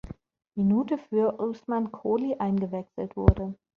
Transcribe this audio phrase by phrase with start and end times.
[0.55, 3.53] Minute für Ousman Koli eingewechselt wurde.